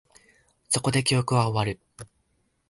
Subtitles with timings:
[0.67, 1.79] そこで、記憶は終わる